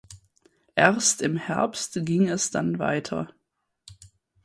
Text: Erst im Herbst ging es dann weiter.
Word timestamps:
Erst 0.73 1.21
im 1.21 1.37
Herbst 1.37 1.99
ging 2.03 2.27
es 2.27 2.49
dann 2.49 2.79
weiter. 2.79 3.27